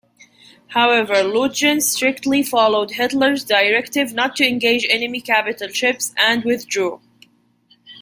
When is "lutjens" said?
1.17-1.83